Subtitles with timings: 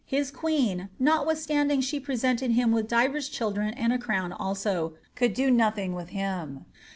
[0.07, 5.51] His queen, notwithstanding she presented him with divers children and I crown also, could do
[5.51, 6.65] nothing with him.